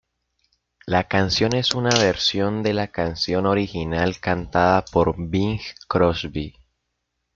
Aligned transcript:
La 0.87 1.07
canción 1.07 1.53
es 1.53 1.75
una 1.75 1.91
versión 1.95 2.63
de 2.63 2.73
la 2.73 2.87
canción 2.87 3.45
original 3.45 4.19
cantada 4.19 4.83
por 4.83 5.13
Bing 5.15 5.59
Crosby. 5.87 6.55